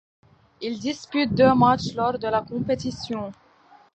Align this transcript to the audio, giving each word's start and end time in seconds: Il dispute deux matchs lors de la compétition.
Il 0.61 0.79
dispute 0.79 1.31
deux 1.35 1.53
matchs 1.53 1.93
lors 1.93 2.17
de 2.17 2.27
la 2.27 2.41
compétition. 2.41 3.31